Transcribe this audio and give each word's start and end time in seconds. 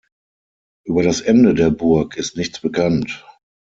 Über 0.83 1.03
das 1.03 1.21
Ende 1.21 1.53
der 1.53 1.69
Burg 1.69 2.17
ist 2.17 2.35
nichts 2.35 2.59
bekannt. 2.59 3.23